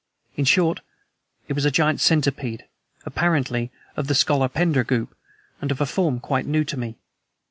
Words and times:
In 0.35 0.45
short, 0.45 0.79
it 1.47 1.53
was 1.53 1.63
a 1.63 1.69
giant 1.69 2.01
centipede, 2.01 2.65
apparently 3.05 3.69
of 3.95 4.07
the 4.07 4.15
scolopendra 4.15 4.83
group, 4.83 5.15
but 5.59 5.69
of 5.69 5.79
a 5.79 5.85
form 5.85 6.19
quite 6.19 6.47
new 6.47 6.63
to 6.63 6.75
me. 6.79 6.97